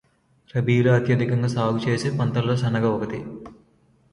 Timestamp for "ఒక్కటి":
2.87-3.19